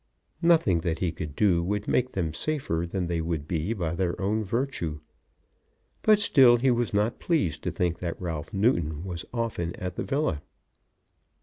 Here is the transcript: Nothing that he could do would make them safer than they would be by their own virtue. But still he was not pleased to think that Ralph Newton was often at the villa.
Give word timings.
Nothing 0.41 0.79
that 0.79 0.97
he 0.97 1.11
could 1.11 1.35
do 1.35 1.61
would 1.61 1.87
make 1.87 2.13
them 2.13 2.33
safer 2.33 2.87
than 2.89 3.05
they 3.05 3.21
would 3.21 3.47
be 3.47 3.71
by 3.71 3.93
their 3.93 4.19
own 4.19 4.43
virtue. 4.43 4.99
But 6.01 6.17
still 6.17 6.55
he 6.57 6.71
was 6.71 6.91
not 6.91 7.19
pleased 7.19 7.61
to 7.65 7.69
think 7.69 7.99
that 7.99 8.19
Ralph 8.19 8.51
Newton 8.51 9.03
was 9.05 9.25
often 9.31 9.75
at 9.75 9.97
the 9.97 10.03
villa. 10.03 10.41